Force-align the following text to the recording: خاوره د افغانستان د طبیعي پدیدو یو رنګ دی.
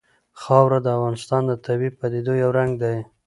خاوره 0.41 0.79
د 0.81 0.87
افغانستان 0.97 1.41
د 1.47 1.51
طبیعي 1.65 1.91
پدیدو 1.99 2.33
یو 2.43 2.49
رنګ 2.57 2.71
دی. 2.83 2.97